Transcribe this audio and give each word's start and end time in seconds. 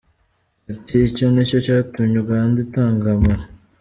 Ati 0.71 0.95
icyo 1.09 1.25
nicyo 1.33 1.57
cyatumye 1.65 2.17
Uganda 2.23 2.57
itengamara. 2.65 3.43